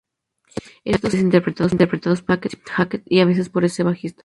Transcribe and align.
Estos 0.83 1.13
eran 1.13 1.27
a 1.35 1.39
veces 1.41 1.73
interpretados 1.75 2.23
por 2.23 2.35
Steve 2.39 2.63
Hackett 2.71 3.03
y 3.05 3.19
a 3.19 3.25
veces 3.25 3.49
por 3.49 3.65
este 3.65 3.83
bajista. 3.83 4.19